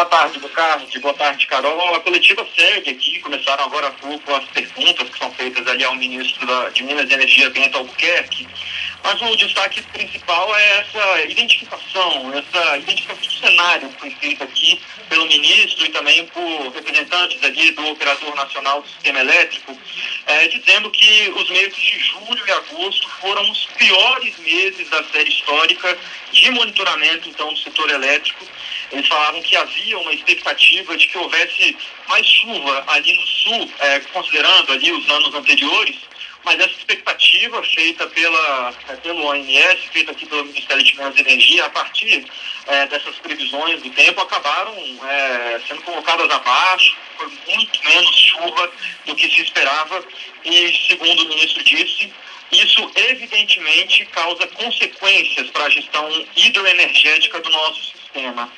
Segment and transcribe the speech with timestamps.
[0.00, 1.00] Boa tarde, Ricardo.
[1.02, 1.94] Boa tarde, Carol.
[1.94, 3.20] A coletiva segue aqui.
[3.20, 7.10] Começaram agora há pouco as perguntas que são feitas ali ao ministro da, de Minas
[7.10, 8.48] e Energia, Bento Albuquerque.
[9.04, 14.80] Mas o destaque principal é essa identificação, essa identificação do cenário que foi feita aqui
[15.10, 19.76] pelo ministro e também por representantes ali do Operador Nacional do Sistema Elétrico,
[20.26, 25.28] é, dizendo que os meses de julho e agosto foram os piores meses da série
[25.28, 25.98] histórica
[26.32, 28.46] de monitoramento, então, do setor elétrico.
[28.92, 31.76] Eles falavam que havia uma expectativa de que houvesse
[32.08, 35.96] mais chuva ali no sul, é, considerando ali os anos anteriores,
[36.44, 41.20] mas essa expectativa feita pela, é, pelo ONS, feita aqui pelo Ministério de Minas e
[41.20, 42.24] Energia, a partir
[42.66, 44.74] é, dessas previsões do tempo, acabaram
[45.06, 48.72] é, sendo colocadas abaixo, foi muito menos chuva
[49.06, 50.04] do que se esperava,
[50.44, 52.12] e segundo o ministro disse,
[52.50, 58.50] isso evidentemente causa consequências para a gestão hidroenergética do nosso sistema.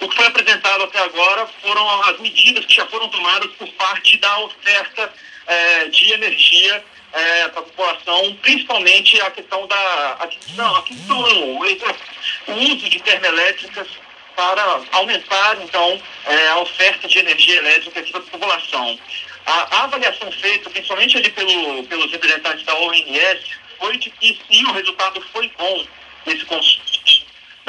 [0.00, 4.16] O que foi apresentado até agora foram as medidas que já foram tomadas por parte
[4.18, 5.12] da oferta
[5.46, 12.52] é, de energia é, para a população, principalmente a questão da aquisição, aquisição não, o
[12.54, 13.88] uso de termoelétricas
[14.36, 18.98] para aumentar, então, é, a oferta de energia elétrica para a população.
[19.44, 23.40] A, avaliação feita, principalmente ali pelo, pelos representantes da ONS,
[23.78, 25.84] foi de que sim, o resultado foi bom
[26.26, 26.89] nesse consumo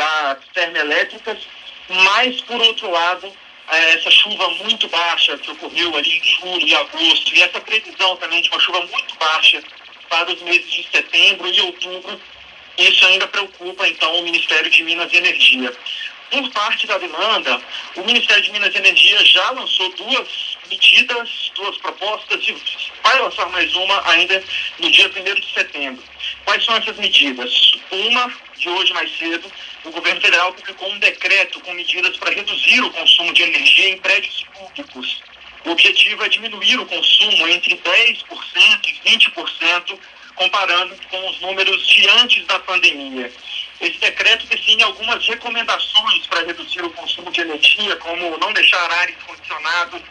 [0.01, 1.37] das termoelétricas,
[1.89, 3.31] mas, por outro lado,
[3.69, 8.17] é, essa chuva muito baixa que ocorreu ali em julho e agosto, e essa previsão
[8.17, 9.61] também de uma chuva muito baixa
[10.09, 12.19] para os meses de setembro e outubro,
[12.77, 15.71] isso ainda preocupa, então, o Ministério de Minas e Energia.
[16.31, 17.61] Por parte da demanda,
[17.95, 22.55] o Ministério de Minas e Energia já lançou duas medidas, duas propostas, e
[23.03, 24.41] vai lançar mais uma ainda
[24.79, 26.03] no dia 1 de setembro.
[26.51, 27.71] Quais são essas medidas?
[27.89, 29.49] Uma, de hoje mais cedo,
[29.85, 33.97] o governo federal publicou um decreto com medidas para reduzir o consumo de energia em
[33.99, 35.23] prédios públicos.
[35.63, 38.25] O objetivo é diminuir o consumo entre 10%
[38.85, 39.97] e 20%,
[40.35, 43.31] comparando com os números de antes da pandemia.
[43.79, 49.15] Esse decreto define algumas recomendações para reduzir o consumo de energia, como não deixar ares
[49.25, 50.01] condicionados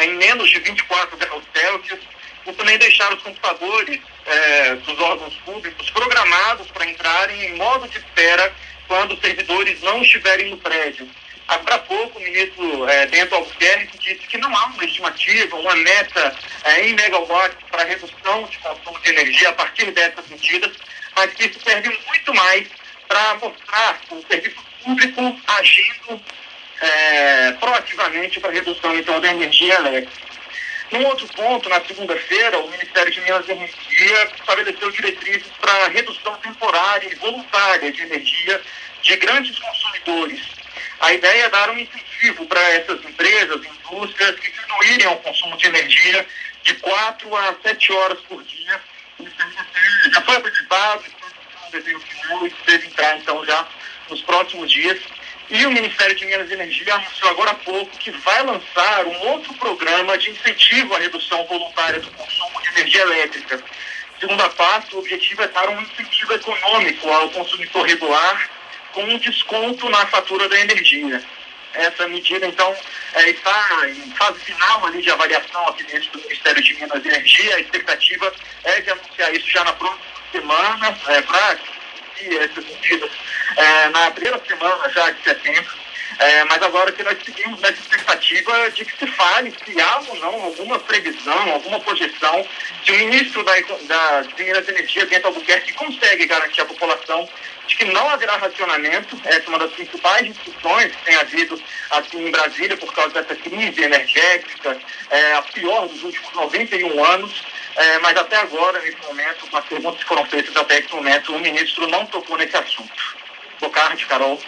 [0.00, 2.00] em menos de 24 graus Celsius
[2.46, 7.98] e também deixar os computadores é, dos órgãos públicos programados para entrarem em modo de
[7.98, 8.52] espera
[8.88, 11.08] quando os servidores não estiverem no prédio.
[11.48, 15.76] Agora há pouco, o ministro é, Bento Albuquerque disse que não há uma estimativa, uma
[15.76, 20.72] meta é, em megawatts para redução de consumo de energia a partir dessas medidas,
[21.16, 22.68] mas que isso serve muito mais
[23.08, 26.22] para mostrar o serviço público agindo
[26.80, 30.32] é, proativamente para redução então, da energia elétrica.
[30.92, 36.36] Num outro ponto, na segunda-feira, o Ministério de Minas e Energia estabeleceu diretrizes para redução
[36.36, 38.60] temporária e voluntária de energia
[39.00, 40.42] de grandes consumidores.
[41.00, 45.66] A ideia é dar um incentivo para essas empresas, indústrias, que diminuírem o consumo de
[45.66, 46.26] energia
[46.62, 48.80] de 4 a 7 horas por dia.
[49.18, 51.04] Isso já foi apresentado,
[51.66, 53.66] um desenho final e deve entrar então já
[54.10, 55.00] nos próximos dias.
[55.52, 59.28] E o Ministério de Minas e Energia anunciou agora há pouco que vai lançar um
[59.28, 63.62] outro programa de incentivo à redução voluntária do consumo de energia elétrica.
[64.18, 68.48] Segundo a pasta, o objetivo é dar um incentivo econômico ao consumidor regular
[68.92, 71.22] com um desconto na fatura da energia.
[71.74, 72.74] Essa medida, então,
[73.12, 77.08] é, está em fase final ali de avaliação aqui dentro do Ministério de Minas e
[77.08, 77.56] Energia.
[77.56, 78.32] A expectativa
[78.64, 80.00] é de anunciar isso já na próxima
[80.32, 81.58] semana, é, para
[82.38, 83.10] essas medidas
[83.56, 85.82] é, na primeira semana já de setembro.
[86.18, 90.16] É, mas agora que nós seguimos nessa expectativa de que se fale se há ou
[90.16, 92.46] não alguma previsão, alguma projeção,
[92.84, 93.54] se o ministro da,
[93.88, 97.28] da, de Minas e Energia, Bento Albuquerque, consegue garantir à população
[97.66, 99.18] de que não haverá racionamento.
[99.24, 103.34] Essa é uma das principais discussões que tem havido aqui em Brasília por causa dessa
[103.34, 104.78] crise energética,
[105.10, 107.42] é, a pior dos últimos 91 anos.
[107.76, 111.34] É, mas até agora, nesse momento, com as perguntas que foram feitas até esse momento,
[111.34, 113.16] o ministro não tocou nesse assunto.
[113.60, 114.40] Bocardi, Carol.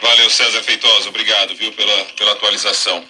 [0.00, 1.08] Valeu, César Feitosa.
[1.08, 3.04] Obrigado, viu, pela, pela atualização.